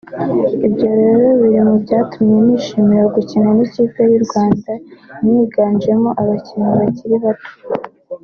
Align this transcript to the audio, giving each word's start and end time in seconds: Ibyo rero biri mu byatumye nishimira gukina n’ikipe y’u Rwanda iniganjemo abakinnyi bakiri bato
Ibyo 0.67 0.87
rero 0.99 1.27
biri 1.41 1.59
mu 1.67 1.75
byatumye 1.83 2.37
nishimira 2.45 3.03
gukina 3.15 3.49
n’ikipe 3.57 4.01
y’u 4.11 4.21
Rwanda 4.25 4.71
iniganjemo 5.25 6.09
abakinnyi 6.21 6.69
bakiri 6.79 7.17
bato 7.25 7.51